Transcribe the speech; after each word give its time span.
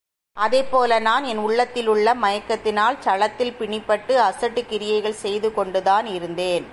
அதைப் 0.37 0.71
போல 0.71 0.99
நான் 0.99 1.23
என் 1.23 1.37
உள்ளத்திலுள்ள 1.37 2.13
மயக்கத்தினால் 2.13 2.99
சளத்தில் 3.05 3.57
பிணிபட்டு 3.59 4.13
அசட்டுக் 4.15 4.69
கிரியைகள் 4.69 5.21
செய்து 5.25 5.53
கொண்டுதான் 5.53 6.05
இருந்தேன். 6.05 6.65